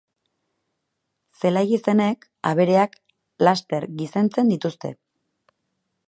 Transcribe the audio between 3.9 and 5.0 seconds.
gizentzen dituzte.